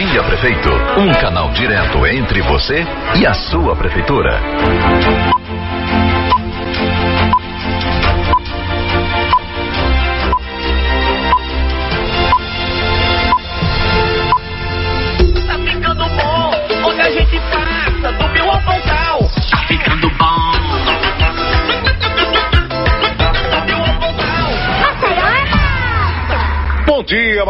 Dia 0.00 0.22
Prefeito, 0.22 0.70
um 0.98 1.12
canal 1.20 1.50
direto 1.50 2.06
entre 2.06 2.40
você 2.40 2.86
e 3.20 3.26
a 3.26 3.34
sua 3.34 3.76
prefeitura. 3.76 4.40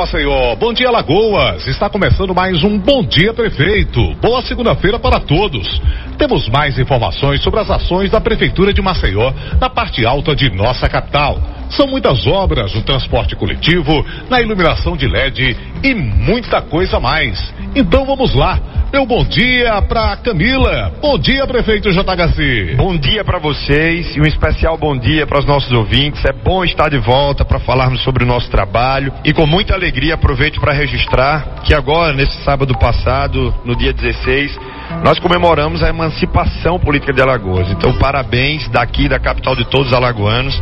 Maceió. 0.00 0.56
Bom 0.56 0.72
dia, 0.72 0.90
Lagoas. 0.90 1.66
Está 1.66 1.90
começando 1.90 2.34
mais 2.34 2.64
um 2.64 2.78
Bom 2.78 3.04
Dia 3.04 3.34
Prefeito. 3.34 4.14
Boa 4.14 4.40
segunda-feira 4.40 4.98
para 4.98 5.20
todos. 5.20 5.78
Temos 6.16 6.48
mais 6.48 6.78
informações 6.78 7.42
sobre 7.42 7.60
as 7.60 7.70
ações 7.70 8.10
da 8.10 8.18
Prefeitura 8.18 8.72
de 8.72 8.80
Maceió 8.80 9.30
na 9.60 9.68
parte 9.68 10.06
alta 10.06 10.34
de 10.34 10.48
nossa 10.48 10.88
capital. 10.88 11.38
São 11.70 11.86
muitas 11.86 12.26
obras 12.26 12.74
no 12.74 12.82
transporte 12.82 13.36
coletivo, 13.36 14.04
na 14.28 14.40
iluminação 14.40 14.96
de 14.96 15.06
LED 15.06 15.56
e 15.82 15.94
muita 15.94 16.60
coisa 16.60 16.98
mais. 16.98 17.52
Então 17.74 18.04
vamos 18.04 18.34
lá. 18.34 18.58
Meu 18.92 19.06
bom 19.06 19.22
dia 19.22 19.80
para 19.82 20.16
Camila. 20.16 20.92
Bom 21.00 21.16
dia, 21.16 21.46
prefeito 21.46 21.92
JHC. 21.92 22.74
Bom 22.76 22.96
dia 22.96 23.24
para 23.24 23.38
vocês 23.38 24.16
e 24.16 24.20
um 24.20 24.24
especial 24.24 24.76
bom 24.76 24.98
dia 24.98 25.24
para 25.28 25.38
os 25.38 25.46
nossos 25.46 25.70
ouvintes. 25.70 26.24
É 26.24 26.32
bom 26.32 26.64
estar 26.64 26.90
de 26.90 26.98
volta 26.98 27.44
para 27.44 27.60
falarmos 27.60 28.02
sobre 28.02 28.24
o 28.24 28.26
nosso 28.26 28.50
trabalho 28.50 29.12
e 29.24 29.32
com 29.32 29.46
muita 29.46 29.74
alegria 29.74 30.14
aproveito 30.14 30.60
para 30.60 30.72
registrar 30.72 31.62
que 31.62 31.72
agora, 31.72 32.12
nesse 32.12 32.42
sábado 32.42 32.76
passado, 32.76 33.54
no 33.64 33.76
dia 33.76 33.92
16, 33.92 34.58
nós 35.04 35.18
comemoramos 35.18 35.82
a 35.82 35.88
emancipação 35.88 36.78
política 36.78 37.12
de 37.12 37.22
Alagoas. 37.22 37.70
Então, 37.70 37.92
parabéns 37.98 38.68
daqui 38.68 39.08
da 39.08 39.18
capital 39.18 39.56
de 39.56 39.64
todos 39.64 39.88
os 39.88 39.92
alagoanos, 39.92 40.60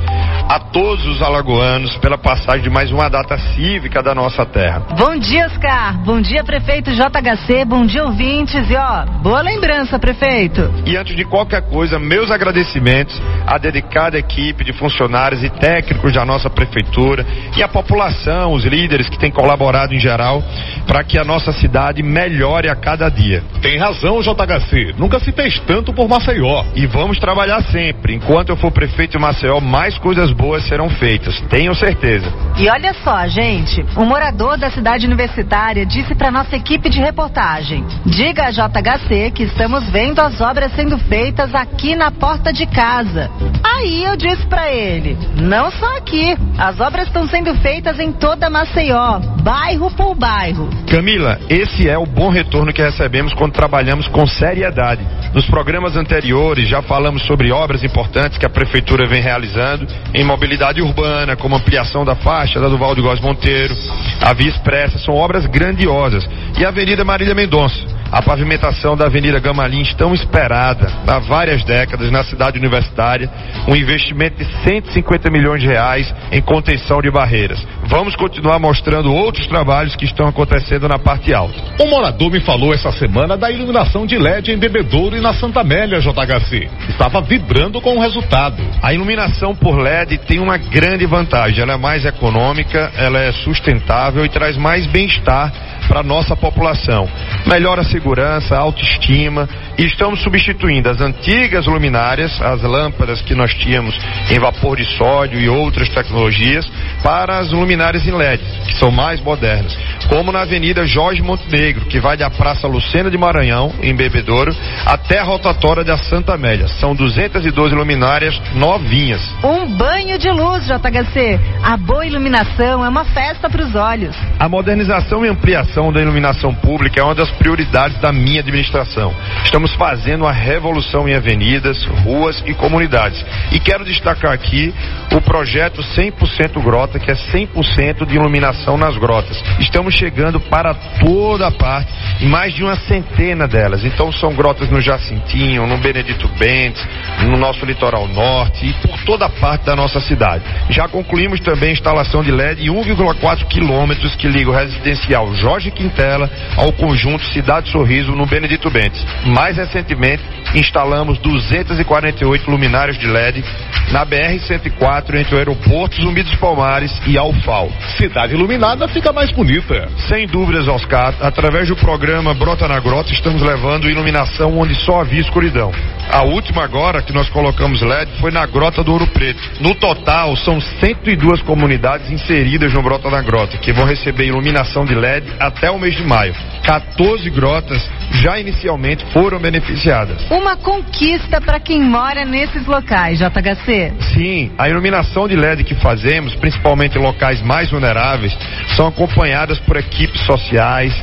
a 0.49 0.61
todos 0.61 1.07
os 1.07 1.23
alagoanos 1.23 1.97
pela 1.97 2.17
passagem 2.17 2.63
de 2.63 2.71
mais 2.71 2.93
uma 2.93 3.09
data 3.09 3.37
cívica 3.39 4.03
da 4.03 4.15
nossa 4.15 4.45
terra. 4.47 4.83
Bom 4.97 5.19
dia, 5.19 5.47
Oscar. 5.47 5.99
Bom 6.05 6.21
dia, 6.21 6.45
prefeito 6.45 6.91
JHC. 6.93 7.65
Bom 7.65 7.85
dia, 7.85 8.05
ouvintes. 8.05 8.71
E 8.71 8.77
ó, 8.77 9.05
boa 9.23 9.41
lembrança, 9.41 9.99
prefeito. 9.99 10.71
E 10.87 10.97
antes 10.97 11.17
de 11.17 11.25
qualquer 11.25 11.63
coisa, 11.63 11.99
meus 11.99 12.31
agradecimentos 12.31 13.21
à 13.47 13.59
dedicada 13.59 14.19
equipe 14.19 14.65
de 14.65 14.73
funcionários 14.73 15.43
e 15.43 15.51
técnicos 15.51 16.13
da 16.13 16.25
nossa 16.25 16.49
prefeitura 16.49 17.27
e 17.57 17.63
à 17.63 17.69
população, 17.69 18.53
os 18.53 18.65
líderes 18.65 19.09
que 19.09 19.19
têm 19.19 19.31
colaborado 19.31 19.95
em 19.95 19.99
geral 19.99 20.43
para 20.87 21.03
que 21.03 21.19
a 21.19 21.25
nossa 21.25 21.53
cidade 21.53 22.03
melhore 22.03 22.69
a 22.69 22.77
cada 22.77 23.09
dia. 23.09 23.43
Tem 23.61 23.79
razão, 23.79 24.18
JHC. 24.23 24.95
Nunca 24.99 25.19
se 25.19 25.33
fez 25.33 25.59
tanto 25.61 25.93
por 25.93 26.09
Maceió. 26.09 26.65
E 26.75 26.87
vamos 26.87 27.19
trabalhar 27.19 27.63
sempre. 27.65 28.15
Enquanto 28.15 28.51
eu 28.51 28.57
for 28.57 28.71
prefeito 28.71 29.13
de 29.13 29.19
Maceió, 29.19 29.61
mais 29.61 29.97
coisas 29.99 30.33
boas 30.33 30.65
serão 30.65 30.89
feitas. 30.89 31.41
Tenho 31.49 31.75
certeza. 31.75 32.33
E 32.57 32.69
olha 32.69 32.95
só, 33.03 33.27
gente, 33.29 33.85
um 33.97 34.05
morador 34.05 34.57
da 34.57 34.71
cidade 34.71 35.07
universitária 35.07 35.85
disse 35.87 36.15
para 36.15 36.31
nossa 36.31 36.57
equipe 36.57 36.89
de 36.89 37.01
reportagem: 37.01 37.85
diga 38.05 38.47
a 38.47 38.51
JHC 38.51 39.31
que 39.35 39.45
estamos 39.45 39.89
vendo 39.91 40.21
as 40.21 40.41
obras 40.41 40.73
sendo 40.75 40.99
feitas 40.99 41.55
aqui 41.55 41.95
na 41.95 42.11
porta 42.11 42.53
de 42.53 42.67
casa. 42.67 43.31
Aí 43.63 44.05
eu 44.05 44.17
disse 44.17 44.47
para 44.47 44.71
ele: 44.73 45.17
não 45.41 45.71
só 45.71 45.97
aqui, 45.97 46.37
as 46.59 46.81
obras 46.81 47.07
estão 47.07 47.27
sendo 47.27 47.55
feitas 47.57 47.99
em 47.99 48.13
toda 48.13 48.51
Maceió, 48.51 49.19
bairro 49.43 49.91
por 49.91 50.15
bairro. 50.15 50.69
Camila, 50.91 51.39
esse 51.49 51.89
é 51.89 51.97
o 51.97 52.07
bom 52.07 52.31
retorno 52.31 52.73
que 52.73 52.83
recebemos 52.83 53.33
quando 53.35 53.53
trabalhamos 53.53 54.09
com 54.09 54.27
seriedade. 54.27 55.07
Nos 55.33 55.47
programas 55.47 55.97
anteriores 55.97 56.69
já 56.69 56.83
falamos 56.83 57.23
sobre 57.27 57.53
obras 57.53 57.85
importantes 57.85 58.39
que 58.39 58.47
a 58.47 58.51
prefeitura 58.51 59.07
vem 59.07 59.23
realizando 59.23 59.87
em 60.15 60.25
mobilidade 60.25 60.81
urbana, 60.81 61.37
como 61.37 61.57
ampliação 61.57 62.05
da 62.05 62.15
faixa 62.15 62.61
da 62.61 62.69
Duval 62.69 62.95
de 62.95 63.03
Góes 63.03 63.21
Monteiro, 63.21 63.75
a 64.21 64.33
Via 64.33 64.49
Expressa, 64.49 64.99
são 64.99 65.15
obras 65.15 65.47
grandiosas. 65.47 66.29
E 66.59 66.65
a 66.65 66.69
Avenida 66.69 67.05
Marília 67.05 67.35
Mendonça, 67.35 67.79
a 68.11 68.23
pavimentação 68.23 68.97
da 68.97 69.07
Avenida 69.07 69.39
Gamalins, 69.39 69.95
tão 69.95 70.15
esperada 70.15 70.91
há 71.07 71.19
várias 71.19 71.63
décadas 71.65 72.11
na 72.11 72.25
cidade 72.25 72.59
universitária, 72.59 73.31
um 73.67 73.77
investimento 73.77 74.43
de 74.43 74.45
150 74.65 75.31
milhões 75.31 75.61
de 75.61 75.67
reais 75.67 76.13
em 76.33 76.41
contenção 76.41 77.03
de 77.03 77.11
barreiras. 77.11 77.65
Vamos 77.85 78.17
continuar 78.17 78.59
mostrando 78.59 79.13
outros 79.13 79.47
trabalhos 79.47 79.97
que 79.97 80.05
estão 80.05 80.27
acontecendo 80.27 80.89
na 80.89 80.99
parte 80.99 81.33
alta. 81.35 81.55
Um 81.81 81.89
morador 81.91 82.31
me 82.31 82.41
falou 82.41 82.73
essa 82.73 82.93
semana 82.93 83.37
da 83.37 83.51
iluminação 83.51 84.07
de 84.07 84.19
LED 84.19 84.53
em 84.53 84.59
Bebedouro 84.59 85.17
e 85.17 85.21
na 85.21 85.35
Santa 85.35 85.61
Amélia, 85.61 86.01
JHC. 86.01 86.69
Estava 86.89 87.21
vibrando 87.21 87.81
com 87.81 87.97
o 87.97 88.01
resultado. 88.01 88.63
A 88.83 88.93
iluminação 88.93 89.55
por 89.55 89.79
LED 89.79 90.19
tem 90.19 90.39
uma 90.39 90.57
grande 90.57 91.07
vantagem. 91.07 91.63
Ela 91.63 91.75
é 91.75 91.79
mais 91.79 92.05
econômica, 92.05 92.91
ela 92.97 93.19
é 93.21 93.33
sustentável 93.33 94.25
e 94.25 94.29
traz 94.29 94.57
mais 94.57 94.87
bem-estar 94.87 95.53
para 95.89 96.03
nossa 96.03 96.37
população. 96.37 97.09
Melhora 97.47 97.81
a 97.81 97.85
segurança, 97.85 98.55
a 98.55 98.61
autoestima 98.61 99.49
e 99.79 99.85
estamos 99.85 100.23
substituindo 100.23 100.89
as 100.89 101.01
antigas 101.01 101.67
luminárias, 101.67 102.41
as 102.43 102.63
lâmpadas 102.63 103.23
que 103.23 103.35
nós 103.35 103.53
tínhamos 103.55 103.99
em 104.31 104.39
vapor 104.39 104.77
de 104.77 104.85
sódio 104.97 105.41
e 105.41 105.49
outras 105.49 105.89
tecnologias, 105.89 106.71
para 107.03 107.39
as 107.39 107.51
luminárias 107.51 108.07
em 108.07 108.13
LED, 108.13 108.43
que 108.67 108.79
são 108.79 108.91
mais 108.91 109.21
modernas. 109.21 109.77
Como 110.09 110.33
na 110.33 110.41
Avenida 110.41 110.87
Jorge 110.87 111.21
Montenegro, 111.21 111.85
que 111.85 112.01
vai 112.01 112.17
da 112.17 112.31
Praça 112.31 112.67
Lucena 112.67 113.11
de 113.11 113.19
Maranhão, 113.19 113.75
em 113.83 113.95
Bebedouro, 113.95 114.57
até 114.87 115.19
a 115.19 115.23
rotatória 115.23 115.85
da 115.85 115.99
Santa 115.99 116.33
Amélia. 116.33 116.67
São 116.67 116.95
212 116.95 117.75
luminárias 117.75 118.41
novinhas. 118.55 119.21
Um 119.45 119.67
banho 119.77 120.19
de 120.19 120.31
luz, 120.31 120.67
JHC. 120.67 121.39
A 121.63 121.77
boa 121.77 122.07
iluminação 122.07 122.85
é 122.85 122.89
uma 122.89 123.05
festa 123.05 123.51
para 123.51 123.63
os 123.63 123.75
olhos. 123.75 124.17
A 124.39 124.49
modernização 124.49 125.27
e 125.27 125.29
ampliação 125.29 125.93
da 125.93 126.01
iluminação 126.01 126.55
pública 126.55 127.01
é 127.01 127.05
uma 127.05 127.15
das 127.15 127.31
prioridades 127.33 127.99
da 127.99 128.11
minha 128.11 128.41
administração. 128.41 129.15
Estamos 129.45 129.75
fazendo 129.75 130.23
uma 130.23 130.33
revolução 130.33 131.07
em 131.07 131.15
avenidas, 131.15 131.85
ruas 132.05 132.43
e 132.47 132.55
comunidades. 132.55 133.23
E 133.53 133.61
quero 133.61 133.85
destacar 133.85 134.33
aqui 134.33 134.73
o 135.15 135.21
projeto 135.21 135.83
100% 135.83 136.63
Grota, 136.63 136.99
que 136.99 137.11
é 137.11 137.15
100% 137.15 138.07
de 138.07 138.15
iluminação 138.15 138.79
nas 138.79 138.97
grotas. 138.97 139.43
Estamos 139.59 139.98
chegando 139.99 140.39
para 140.39 140.75
toda 140.75 141.49
a 141.49 141.51
parte, 141.51 141.93
mais 142.23 142.55
de 142.55 142.63
uma 142.63 142.77
centena 142.77 143.49
delas. 143.49 143.85
Então 143.85 144.13
são 144.13 144.33
grotas 144.35 144.71
no 144.71 144.81
Jacintinho, 144.81 145.67
no 145.67 145.77
Benedito 145.79 146.29
Bentes, 146.39 146.87
no 147.23 147.37
nosso 147.37 147.65
litoral 147.65 148.07
norte 148.07 148.67
e 148.67 148.73
por 148.87 148.99
toda 149.05 149.29
parte 149.29 149.67
da 149.67 149.75
nossa 149.75 150.01
cidade. 150.01 150.45
Já 150.71 150.89
concluímos 150.89 151.41
também 151.41 151.71
a 151.71 151.73
instalação 151.73 152.23
de 152.23 152.31
LED 152.31 152.67
em 152.67 152.71
1,4 152.71 153.47
quilômetros 153.47 154.15
que 154.15 154.29
liga 154.29 154.51
o 154.51 154.55
residencial 154.55 155.35
Jorge 155.35 155.71
Quintela 155.71 156.31
ao 156.57 156.73
conjunto 156.73 157.25
Cidade 157.27 157.71
Sorriso 157.71 158.13
no 158.13 158.27
Benedito 158.27 158.71
Bentes. 158.71 159.05
Mais 159.27 159.57
recentemente, 159.57 160.23
instalamos 160.55 161.19
248 161.19 162.51
luminárias 162.51 162.99
de 162.99 163.07
LED 163.07 163.45
na 163.91 164.05
BR-104 164.07 165.15
entre 165.15 165.35
o 165.35 165.39
aeroporto 165.39 166.01
Zumbi 166.01 166.23
dos 166.23 166.35
Palmares 166.37 166.93
e 167.07 167.19
Alfal. 167.19 167.71
Cidade 167.97 168.35
iluminada 168.35 168.87
fica 168.89 169.13
mais 169.13 169.31
bonita. 169.33 169.88
Sem 170.09 170.27
dúvidas, 170.27 170.69
Oscar, 170.69 171.15
através 171.21 171.69
do 171.69 171.77
programa 171.77 172.35
Brota 172.35 172.67
na 172.67 172.81
Grota, 172.81 173.13
estamos 173.13 173.43
levando 173.43 173.91
iluminação 173.91 174.59
onde 174.59 174.75
só 174.75 175.01
havia 175.01 175.21
escuridão. 175.21 175.73
A 176.11 176.23
última 176.25 176.65
agora 176.65 177.03
que 177.03 177.13
nós 177.13 177.29
colocamos 177.29 177.83
LED 177.83 178.11
foi 178.21 178.31
na 178.31 178.47
Grota 178.47 178.83
do 178.83 178.93
Ouro 178.93 179.07
Preto. 179.09 179.41
No 179.61 179.75
total, 179.75 180.35
são 180.37 180.61
102 180.61 181.43
comunidades 181.43 182.11
inseridas 182.11 182.73
no 182.73 182.83
Brota 182.83 183.11
na 183.11 183.21
Grota, 183.21 183.59
que 183.59 183.73
vão 183.73 183.85
receber 183.85 184.27
iluminação 184.27 184.85
de 184.85 184.95
LED 184.95 185.27
até 185.39 185.71
o 185.71 185.79
mês 185.79 185.97
de 185.97 186.05
maio. 186.05 186.35
14 186.65 187.29
grotas 187.31 187.83
já 188.11 188.39
inicialmente 188.39 189.05
foram 189.13 189.39
beneficiadas. 189.39 190.19
Uma 190.31 190.57
conquista 190.57 191.41
para 191.41 191.61
quem 191.61 191.83
mora 191.83 192.25
nesses 192.25 192.67
locais, 192.67 193.19
JHC. 193.19 193.93
Sim, 194.15 194.53
a 194.59 194.69
iluminação 194.69 195.29
de 195.29 195.37
LED 195.37 195.65
que 195.65 195.75
fazemos, 195.77 196.35
principalmente 196.35 196.99
em 196.99 197.03
locais 197.03 197.41
mais 197.43 197.71
vulneráveis, 197.71 198.37
são 198.77 198.89
acompanhadas 198.89 199.59
por 199.61 199.77
equipes 199.77 200.21
sociais, 200.23 200.95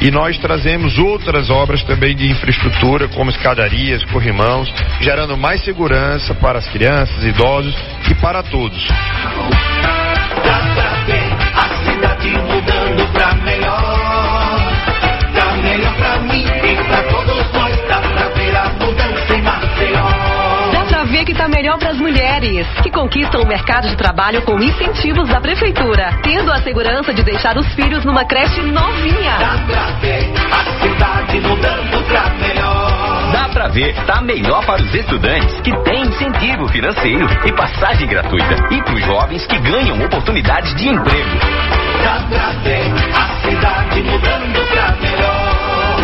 e 0.00 0.10
nós 0.10 0.36
trazemos 0.38 0.98
outras 0.98 1.48
obras 1.48 1.82
também 1.84 2.14
de 2.14 2.30
infraestrutura, 2.30 3.08
como 3.08 3.30
escadarias, 3.30 4.04
corrimãos, 4.06 4.72
gerando 5.00 5.36
mais 5.36 5.62
segurança 5.64 6.34
para 6.34 6.58
as 6.58 6.68
crianças, 6.68 7.22
idosos 7.24 7.74
e 8.10 8.14
para 8.16 8.42
todos. 8.42 8.88
que 21.24 21.32
está 21.32 21.48
melhor 21.48 21.78
para 21.78 21.90
as 21.90 21.98
mulheres, 21.98 22.66
que 22.82 22.90
conquistam 22.90 23.42
o 23.42 23.46
mercado 23.46 23.88
de 23.88 23.96
trabalho 23.96 24.42
com 24.42 24.58
incentivos 24.60 25.28
da 25.28 25.40
prefeitura, 25.40 26.10
tendo 26.22 26.52
a 26.52 26.60
segurança 26.62 27.12
de 27.12 27.22
deixar 27.22 27.56
os 27.56 27.66
filhos 27.74 28.04
numa 28.04 28.24
creche 28.24 28.60
novinha. 28.62 29.36
Dá 29.38 29.58
pra 29.66 29.86
ver 30.00 30.32
a 30.50 30.82
cidade 30.82 31.40
mudando 31.40 32.04
pra 32.08 32.30
melhor. 32.30 33.32
Dá 33.32 33.48
pra 33.48 33.68
ver, 33.68 33.94
tá 34.04 34.20
melhor 34.20 34.64
para 34.66 34.82
os 34.82 34.94
estudantes 34.94 35.60
que 35.60 35.72
têm 35.84 36.02
incentivo 36.02 36.68
financeiro 36.68 37.26
e 37.46 37.52
passagem 37.52 38.08
gratuita 38.08 38.54
e 38.70 38.82
para 38.82 38.94
os 38.94 39.04
jovens 39.04 39.46
que 39.46 39.58
ganham 39.58 40.04
oportunidades 40.04 40.74
de 40.74 40.88
emprego. 40.88 41.38
Dá 42.02 42.26
pra 42.28 42.50
ver 42.62 42.92
a 43.14 43.48
cidade 43.48 44.02
mudando 44.02 44.68
pra 44.70 44.92
melhor. 45.00 45.31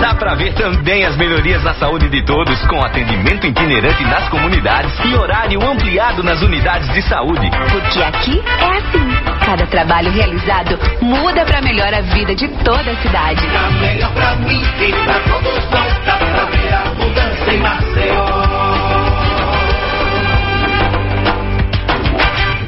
Dá 0.00 0.14
pra 0.14 0.34
ver 0.34 0.54
também 0.54 1.04
as 1.04 1.16
melhorias 1.16 1.62
na 1.64 1.74
saúde 1.74 2.08
de 2.08 2.24
todos, 2.24 2.60
com 2.66 2.82
atendimento 2.84 3.46
itinerante 3.46 4.04
nas 4.04 4.28
comunidades 4.28 4.92
e 5.04 5.14
horário 5.14 5.60
ampliado 5.62 6.22
nas 6.22 6.40
unidades 6.40 6.88
de 6.92 7.02
saúde. 7.02 7.50
Porque 7.70 8.02
aqui 8.02 8.40
é 8.60 8.76
assim. 8.78 9.08
Cada 9.44 9.66
trabalho 9.66 10.10
realizado 10.12 10.78
muda 11.00 11.44
pra 11.44 11.60
melhor 11.62 11.92
a 11.92 12.00
vida 12.00 12.34
de 12.34 12.46
toda 12.64 12.90
a 12.90 12.96
cidade. 12.96 13.46
Tá 13.48 13.70
melhor 13.80 14.12
pra 14.12 14.36
mim 14.36 14.62
e 14.80 14.92
pra 15.04 15.20
todos 15.20 15.70
nós. 15.70 16.04
Dá 16.04 16.16
pra 16.16 16.44
ver 16.44 16.74
a 16.74 16.84
mudança 16.94 17.52
em 17.52 17.58
Maceió. 17.58 18.47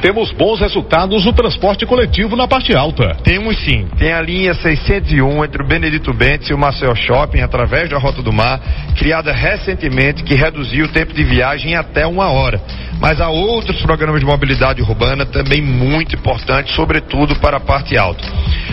Temos 0.00 0.32
bons 0.32 0.58
resultados 0.60 1.26
no 1.26 1.32
transporte 1.32 1.84
coletivo 1.84 2.34
na 2.34 2.48
parte 2.48 2.74
alta. 2.74 3.16
Temos 3.22 3.58
sim. 3.58 3.86
Tem 3.98 4.14
a 4.14 4.22
linha 4.22 4.54
601 4.54 5.44
entre 5.44 5.62
o 5.62 5.66
Benedito 5.66 6.12
Bentes 6.14 6.48
e 6.48 6.54
o 6.54 6.58
Maceió 6.58 6.94
Shopping, 6.94 7.40
através 7.40 7.90
da 7.90 7.98
Rota 7.98 8.22
do 8.22 8.32
Mar, 8.32 8.60
criada 8.96 9.30
recentemente, 9.30 10.24
que 10.24 10.34
reduziu 10.34 10.86
o 10.86 10.88
tempo 10.88 11.12
de 11.12 11.22
viagem 11.22 11.72
em 11.72 11.76
até 11.76 12.06
uma 12.06 12.30
hora. 12.30 12.58
Mas 12.98 13.20
há 13.20 13.28
outros 13.28 13.80
programas 13.82 14.20
de 14.20 14.26
mobilidade 14.26 14.80
urbana 14.80 15.26
também 15.26 15.60
muito 15.60 16.16
importantes, 16.16 16.74
sobretudo 16.74 17.36
para 17.36 17.58
a 17.58 17.60
parte 17.60 17.98
alta. 17.98 18.24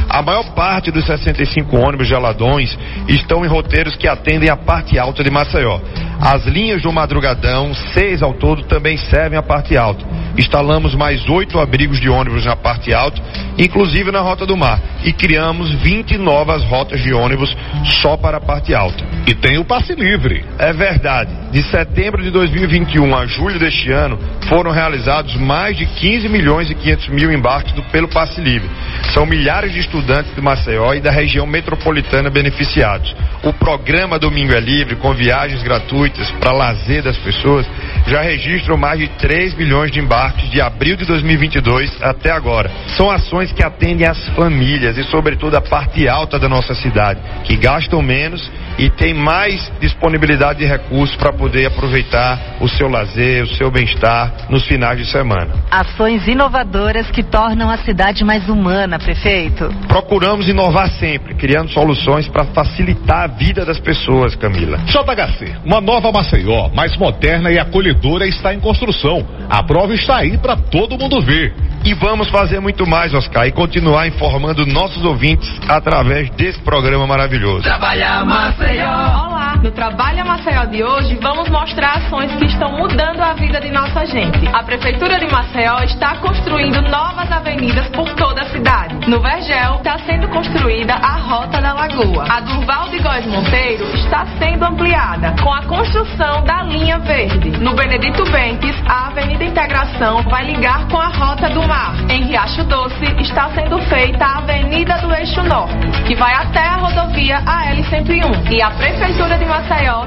A 0.10 0.22
maior 0.22 0.54
parte 0.54 0.92
dos 0.92 1.06
65 1.06 1.76
ônibus 1.76 2.08
geladões 2.08 2.78
estão 3.10 3.44
em 3.44 3.50
roteiros 3.50 3.98
que 3.98 4.08
atendem 4.08 4.50
a 4.50 4.56
parte 4.56 4.98
alta 4.98 5.22
de 5.24 5.30
Maceió. 5.30 5.80
As 6.20 6.46
linhas 6.46 6.82
do 6.82 6.92
Madrugadão, 6.92 7.74
seis 7.94 8.22
ao 8.22 8.34
todo, 8.34 8.64
também 8.64 8.98
servem 8.98 9.38
a 9.38 9.44
parte 9.44 9.78
alta. 9.78 10.04
Instalamos 10.38 10.96
mais 10.96 11.28
oito 11.30 11.60
abrigos 11.60 12.00
de 12.00 12.10
ônibus 12.10 12.46
na 12.46 12.56
parte 12.56 12.94
alta, 12.94 13.22
inclusive 13.58 14.12
na 14.12 14.22
Rota 14.22 14.46
do 14.46 14.58
Mar, 14.58 14.80
e 15.04 15.14
criamos 15.14 15.72
20 15.82 16.18
novas 16.18 16.64
rotas 16.64 17.02
de 17.02 17.14
ônibus 17.14 17.56
só 18.02 18.18
para 18.18 18.38
a 18.38 18.42
parte 18.42 18.74
alta. 18.74 19.17
E 19.28 19.36
tem 19.36 19.58
o 19.58 19.66
passe 19.66 19.94
livre. 19.94 20.46
É 20.58 20.72
verdade. 20.72 21.30
De 21.52 21.62
setembro 21.64 22.24
de 22.24 22.32
2021 22.32 23.14
a 23.14 23.26
julho 23.26 23.60
deste 23.60 23.92
ano, 23.92 24.18
foram 24.48 24.72
realizados 24.72 25.36
mais 25.36 25.76
de 25.76 25.86
15 25.86 26.30
milhões 26.30 26.70
e 26.72 26.76
500 26.76 27.10
mil 27.10 27.30
embarques 27.30 27.74
do, 27.74 27.84
pelo 27.84 28.08
passe 28.08 28.40
livre. 28.40 28.70
São 29.14 29.26
milhares 29.26 29.74
de 29.74 29.80
estudantes 29.80 30.34
de 30.34 30.40
Maceió 30.40 30.94
e 30.94 31.02
da 31.02 31.12
região 31.12 31.46
metropolitana 31.46 32.30
beneficiados. 32.30 33.14
O 33.44 33.52
programa 33.52 34.18
Domingo 34.18 34.54
é 34.54 34.62
Livre, 34.62 34.96
com 34.96 35.14
viagens 35.14 35.62
gratuitas 35.62 36.32
para 36.40 36.54
lazer 36.54 37.04
das 37.04 37.18
pessoas, 37.18 37.66
já 38.08 38.22
registram 38.22 38.78
mais 38.78 39.00
de 39.00 39.10
3 39.10 39.56
milhões 39.56 39.92
de 39.92 40.00
embarques 40.00 40.50
de 40.50 40.62
abril 40.62 40.96
de 40.96 41.04
2022 41.04 42.02
até 42.02 42.32
agora. 42.32 42.72
São 42.96 43.12
ações 43.12 43.52
que 43.52 43.64
atendem 43.64 44.08
as 44.08 44.26
famílias 44.30 44.98
e, 44.98 45.04
sobretudo, 45.04 45.58
a 45.58 45.62
parte 45.62 46.08
alta 46.08 46.40
da 46.40 46.48
nossa 46.48 46.74
cidade, 46.74 47.20
que 47.44 47.58
gastam 47.58 48.02
menos 48.02 48.50
e 48.78 48.90
tem 48.90 49.17
mais 49.18 49.72
disponibilidade 49.80 50.60
de 50.60 50.66
recursos 50.66 51.16
para 51.18 51.34
poder 51.34 51.66
aproveitar 51.66 52.58
o 52.62 52.68
seu 52.68 52.88
lazer, 52.88 53.44
o 53.44 53.56
seu 53.56 53.70
bem-estar 53.72 54.48
nos 54.50 54.66
finais 54.66 54.98
de 54.98 55.06
semana. 55.06 55.54
Ações 55.70 56.28
inovadoras 56.28 57.10
que 57.12 57.24
tornam 57.24 57.70
a 57.70 57.78
cidade 57.78 58.24
mais 58.24 58.48
humana, 58.48 59.00
prefeito. 59.00 59.70
Procuramos 59.88 60.48
inovar 60.48 60.90
sempre, 60.92 61.36
criando 61.36 61.72
soluções 61.72 62.28
para 62.28 62.46
facilitar 62.46 63.24
a 63.24 63.28
vida 63.28 63.66
das 63.66 63.80
pessoas, 63.80 64.36
Camila. 64.36 64.78
JHC, 64.86 65.56
uma 65.66 65.82
nova 65.82 66.12
Maceió, 66.12 66.70
mais 66.74 66.96
moderna 66.98 67.52
e 67.52 67.60
acolhedora, 67.60 68.28
está 68.28 68.54
em 68.54 68.60
construção. 68.60 69.26
A 69.50 69.64
prova 69.64 69.94
está 69.94 70.18
aí 70.18 70.38
para 70.38 70.56
todo 70.56 70.98
mundo 70.98 71.20
ver. 71.22 71.54
E 71.84 71.94
vamos 71.94 72.30
fazer 72.30 72.60
muito 72.60 72.86
mais, 72.86 73.14
Oscar, 73.14 73.48
e 73.48 73.52
continuar 73.52 74.08
informando 74.08 74.66
nossos 74.66 75.04
ouvintes 75.06 75.50
através 75.68 76.30
desse 76.32 76.60
programa 76.62 77.08
maravilhoso. 77.08 77.64
Trabalhar 77.64 78.26
Maceió. 78.26 78.88
Olá! 78.88 79.57
No 79.68 79.74
Trabalha 79.74 80.24
Maceió 80.24 80.64
de 80.64 80.82
hoje, 80.82 81.20
vamos 81.22 81.50
mostrar 81.50 81.98
ações 81.98 82.34
que 82.38 82.46
estão 82.46 82.72
mudando 82.78 83.20
a 83.20 83.34
vida 83.34 83.60
de 83.60 83.70
nossa 83.70 84.06
gente. 84.06 84.48
A 84.54 84.64
Prefeitura 84.64 85.20
de 85.20 85.28
Maceió 85.28 85.80
está 85.80 86.16
construindo 86.16 86.82
novas 86.84 87.30
avenidas 87.30 87.86
por 87.90 88.10
toda 88.16 88.44
a 88.44 88.46
cidade. 88.46 88.96
No 89.10 89.20
Vergel, 89.20 89.76
está 89.76 90.00
sendo 90.06 90.30
construída 90.30 90.94
a 90.94 91.18
Rota 91.18 91.60
da 91.60 91.74
Lagoa. 91.74 92.26
A 92.30 92.40
Durval 92.40 92.88
de 92.88 93.00
Góes 93.00 93.26
Monteiro 93.26 93.84
está 93.94 94.26
sendo 94.40 94.64
ampliada, 94.64 95.36
com 95.44 95.52
a 95.52 95.62
construção 95.64 96.46
da 96.46 96.64
linha 96.64 96.98
verde. 97.00 97.52
No 97.60 97.76
Benedito 97.76 98.24
Bentes, 98.32 98.74
a 98.88 99.08
Avenida 99.08 99.44
Integração 99.44 100.24
vai 100.30 100.46
ligar 100.46 100.88
com 100.88 100.98
a 100.98 101.10
Rota 101.10 101.50
do 101.50 101.68
Mar. 101.68 101.94
Em 102.10 102.24
Riacho 102.24 102.64
Doce, 102.64 103.04
está 103.20 103.50
sendo 103.50 103.78
feita 103.80 104.24
a 104.24 104.38
Avenida 104.38 104.98
do 105.00 105.14
Eixo 105.14 105.44
Norte, 105.44 106.04
que 106.08 106.16
vai 106.16 106.34
até 106.36 106.62
a 106.62 106.78
rodovia 106.78 107.40
AL-101. 107.46 108.50
E 108.50 108.62
a 108.62 108.72
Prefeitura 108.72 109.38
de 109.38 109.44
Maceió 109.44 109.57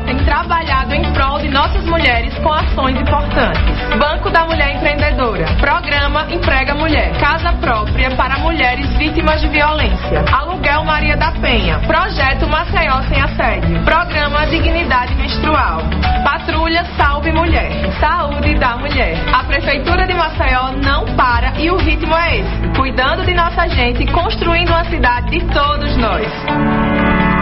tem 0.06 0.16
trabalhado 0.18 0.94
em 0.94 1.02
prol 1.12 1.40
de 1.40 1.48
nossas 1.48 1.84
mulheres 1.84 2.32
com 2.38 2.52
ações 2.52 2.96
importantes. 3.00 3.98
Banco 3.98 4.30
da 4.30 4.44
Mulher 4.44 4.76
Empreendedora. 4.76 5.44
Programa 5.60 6.24
Emprega 6.30 6.72
Mulher. 6.74 7.10
Casa 7.18 7.52
própria 7.54 8.10
para 8.12 8.38
mulheres 8.38 8.86
vítimas 8.96 9.40
de 9.40 9.48
violência. 9.48 10.24
Aluguel 10.32 10.84
Maria 10.84 11.16
da 11.16 11.32
Penha. 11.32 11.80
Projeto 11.80 12.46
Maceió 12.48 13.02
Sem 13.08 13.20
Assédio. 13.20 13.82
Programa 13.84 14.46
Dignidade 14.46 15.16
Menstrual. 15.16 15.82
Patrulha 16.22 16.84
Salve 16.96 17.32
Mulher. 17.32 17.72
Saúde 17.98 18.54
da 18.54 18.76
Mulher. 18.76 19.16
A 19.32 19.42
Prefeitura 19.44 20.06
de 20.06 20.14
Maceió 20.14 20.70
não 20.82 21.06
para 21.16 21.58
e 21.58 21.70
o 21.70 21.76
ritmo 21.76 22.14
é 22.14 22.38
esse. 22.38 22.68
Cuidando 22.76 23.24
de 23.26 23.34
nossa 23.34 23.68
gente 23.68 24.04
e 24.04 24.06
construindo 24.12 24.68
uma 24.68 24.84
cidade 24.84 25.30
de 25.30 25.44
todos 25.52 25.96
nós. 25.96 26.79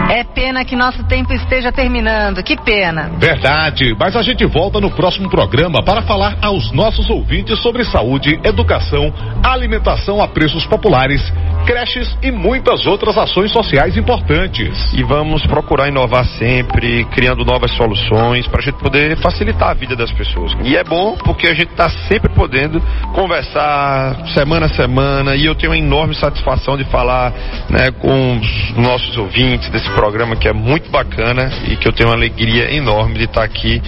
É 0.09 0.23
pena 0.23 0.65
que 0.65 0.75
nosso 0.75 1.03
tempo 1.03 1.31
esteja 1.33 1.71
terminando. 1.71 2.41
Que 2.41 2.57
pena. 2.57 3.11
Verdade, 3.19 3.95
mas 3.99 4.15
a 4.15 4.23
gente 4.23 4.43
volta 4.43 4.81
no 4.81 4.89
próximo 4.89 5.29
programa 5.29 5.83
para 5.83 6.01
falar 6.01 6.35
aos 6.41 6.71
nossos 6.71 7.09
ouvintes 7.11 7.59
sobre 7.59 7.83
saúde, 7.83 8.39
educação, 8.43 9.13
alimentação 9.43 10.19
a 10.19 10.27
preços 10.27 10.65
populares, 10.65 11.21
creches 11.69 12.17
e 12.23 12.31
muitas 12.31 12.87
outras 12.87 13.15
ações 13.15 13.51
sociais 13.51 13.95
importantes. 13.95 14.91
E 14.91 15.03
vamos 15.03 15.45
procurar 15.45 15.87
inovar 15.87 16.25
sempre, 16.25 17.05
criando 17.11 17.45
novas 17.45 17.69
soluções 17.73 18.47
para 18.47 18.59
a 18.59 18.63
gente 18.63 18.79
poder 18.79 19.15
facilitar 19.17 19.69
a 19.69 19.73
vida 19.75 19.95
das 19.95 20.11
pessoas. 20.11 20.51
E 20.63 20.75
é 20.75 20.83
bom 20.83 21.15
porque 21.23 21.45
a 21.45 21.53
gente 21.53 21.69
está 21.69 21.87
sempre 22.07 22.33
podendo 22.33 22.81
conversar 23.13 24.15
semana 24.33 24.65
a 24.65 24.69
semana 24.69 25.35
e 25.35 25.45
eu 25.45 25.53
tenho 25.53 25.71
uma 25.71 25.77
enorme 25.77 26.15
satisfação 26.15 26.75
de 26.75 26.85
falar 26.85 27.31
né, 27.69 27.91
com 27.99 28.39
os 28.39 28.75
nossos 28.75 29.15
ouvintes 29.17 29.69
desse 29.69 29.91
programa 29.91 30.35
que 30.35 30.47
é 30.47 30.53
muito 30.53 30.89
bacana 30.89 31.51
e 31.67 31.75
que 31.75 31.87
eu 31.87 31.93
tenho 31.93 32.09
uma 32.09 32.15
alegria 32.15 32.73
enorme 32.73 33.13
de 33.13 33.25
estar 33.25 33.43
aqui 33.43 33.79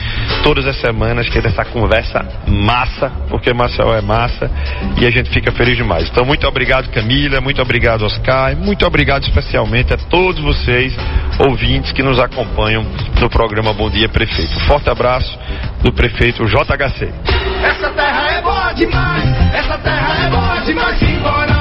todas 0.44 0.68
as 0.68 0.80
semanas, 0.80 1.28
que 1.30 1.40
é 1.40 1.42
dessa 1.42 1.66
conversa 1.66 2.24
massa, 2.46 3.12
porque 3.28 3.52
Marcel 3.54 3.92
é 3.96 4.02
massa 4.02 4.52
e 5.00 5.06
a 5.08 5.10
gente 5.10 5.32
fica 5.32 5.52
feliz 5.52 5.76
demais. 5.76 6.08
Então, 6.12 6.24
muito 6.24 6.48
obrigado, 6.48 6.88
Camila, 6.92 7.42
muito 7.42 7.60
obrigado, 7.60 7.71
Oscar, 8.04 8.52
e 8.52 8.56
muito 8.56 8.86
obrigado 8.86 9.24
especialmente 9.24 9.94
a 9.94 9.98
todos 9.98 10.42
vocês, 10.42 10.94
ouvintes, 11.40 11.94
que 11.94 12.04
nos 12.04 12.20
acompanham 12.20 12.86
no 13.20 13.30
programa 13.30 13.72
Bom 13.74 13.90
Dia 13.90 14.10
Prefeito. 14.10 14.60
Forte 14.66 14.90
abraço 14.90 15.40
do 15.82 15.94
prefeito 15.94 16.46
JHC. 16.46 17.14
Essa 17.64 17.90
terra 17.92 18.32
é 18.32 18.42
boa 18.42 18.74
demais, 18.74 19.54
essa 19.54 19.78
terra 19.78 20.26
é 20.26 20.30
boa 20.30 20.60
demais. 20.66 21.00
Simbora, 21.00 21.61